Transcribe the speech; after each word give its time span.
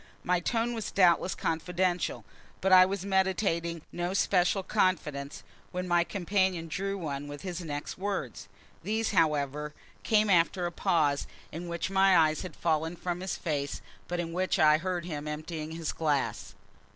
My 0.23 0.39
tone 0.39 0.73
was 0.73 0.89
doubtless 0.89 1.35
confidential, 1.35 2.25
but 2.59 2.73
I 2.73 2.87
was 2.87 3.05
meditating 3.05 3.83
no 3.91 4.15
special 4.15 4.63
confidence 4.63 5.43
when 5.71 5.87
my 5.87 6.03
companion 6.03 6.67
drew 6.67 6.97
one 6.97 7.27
with 7.27 7.43
his 7.43 7.61
next 7.63 7.99
words. 7.99 8.47
These, 8.81 9.11
however, 9.11 9.75
came 10.01 10.27
after 10.31 10.65
a 10.65 10.71
pause, 10.71 11.27
in 11.51 11.67
which 11.67 11.91
my 11.91 12.17
eyes 12.17 12.41
had 12.41 12.55
fallen 12.55 12.95
from 12.95 13.19
his 13.19 13.35
face, 13.37 13.79
but 14.07 14.19
in 14.19 14.33
which 14.33 14.57
I 14.57 14.79
heard 14.79 15.05
him 15.05 15.27
emptying 15.27 15.73
his 15.73 15.91
glass. 15.93 16.55